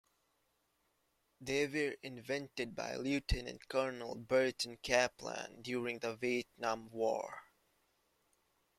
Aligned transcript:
They 1.41 1.67
were 1.67 1.95
invented 2.01 2.75
by 2.75 2.95
Lieutenant 2.95 3.67
Colonel 3.69 4.15
Burton 4.15 4.77
Kaplan 4.81 5.61
during 5.61 5.99
the 5.99 6.15
Vietnam 6.15 6.89
War. 6.89 7.43